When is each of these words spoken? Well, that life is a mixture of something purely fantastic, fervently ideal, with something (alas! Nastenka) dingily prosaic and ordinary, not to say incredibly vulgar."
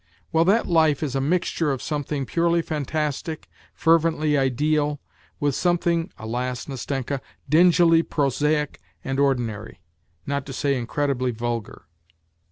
Well, 0.31 0.45
that 0.45 0.65
life 0.65 1.03
is 1.03 1.13
a 1.13 1.21
mixture 1.21 1.71
of 1.71 1.79
something 1.79 2.25
purely 2.25 2.63
fantastic, 2.63 3.47
fervently 3.75 4.35
ideal, 4.35 4.99
with 5.39 5.53
something 5.53 6.11
(alas! 6.17 6.65
Nastenka) 6.67 7.21
dingily 7.47 8.01
prosaic 8.01 8.81
and 9.03 9.19
ordinary, 9.19 9.79
not 10.25 10.43
to 10.47 10.53
say 10.53 10.75
incredibly 10.75 11.29
vulgar." 11.29 11.85